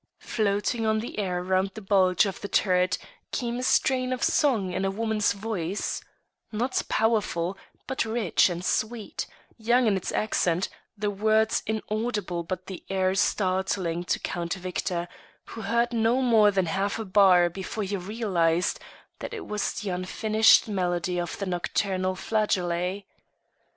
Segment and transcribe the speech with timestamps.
[0.17, 2.97] Floating on the air round the bulge of the turret
[3.31, 6.03] came a strain of song in a woman's voice,
[6.51, 9.27] not powerful, but rich and sweet,
[9.59, 15.07] young in its accent, the words inaudible but the air startling to Count Victor,
[15.45, 18.79] who heard no more than half a bar before he had realised
[19.19, 23.05] that it was the unfinished melody of the nocturnal flageolet.